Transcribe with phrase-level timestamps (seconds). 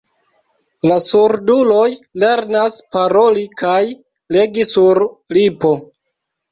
[0.91, 1.83] La surduloj
[2.25, 3.79] lernas paroli kaj
[4.41, 5.07] legi sur
[5.41, 5.79] lipo.